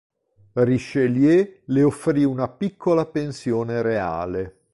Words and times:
Richelieu 0.53 1.61
le 1.65 1.83
offrì 1.83 2.23
una 2.23 2.47
piccola 2.47 3.05
pensione 3.05 3.83
reale. 3.83 4.61